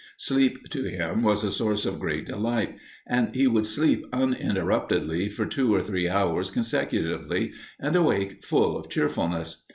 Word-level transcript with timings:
Sleep 0.17 0.67
to 0.71 0.85
him 0.85 1.21
was 1.21 1.43
a 1.43 1.51
source 1.51 1.85
of 1.85 1.99
great 1.99 2.25
delight, 2.25 2.75
and 3.05 3.35
he 3.35 3.45
would 3.45 3.67
sleep 3.67 4.03
uninterruptedly 4.11 5.29
for 5.29 5.45
two 5.45 5.71
or 5.75 5.83
three 5.83 6.09
hours 6.09 6.49
consecutively, 6.49 7.53
and 7.79 7.95
awake 7.95 8.43
full 8.43 8.75
of 8.75 8.89
cheerfulness. 8.89 9.63